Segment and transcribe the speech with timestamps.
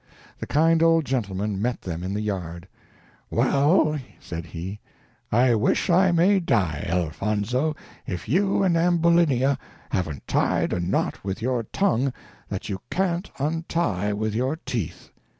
[0.39, 2.67] The kind old gentleman met them in the yard:
[3.29, 4.79] "Well," said he,
[5.31, 7.75] "I wish I may die, Elfonzo,
[8.07, 9.59] if you and Ambulinia
[9.91, 12.11] haven't tied a knot with your tongue
[12.49, 15.11] that you can't untie with your teeth.